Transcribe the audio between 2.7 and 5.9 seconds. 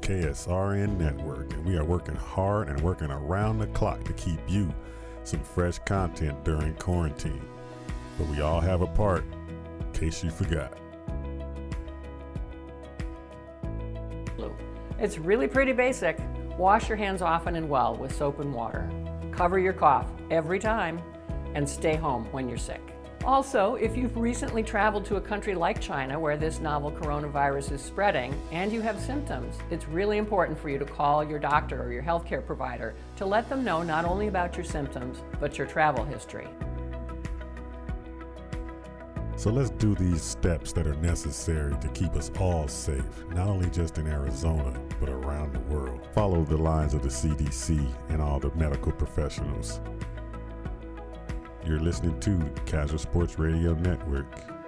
working around the clock to keep you some fresh